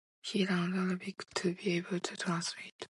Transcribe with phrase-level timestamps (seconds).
[0.23, 2.87] He learned Arabic to be able to translate.